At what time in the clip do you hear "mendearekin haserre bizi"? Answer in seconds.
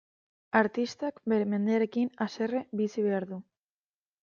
1.51-3.07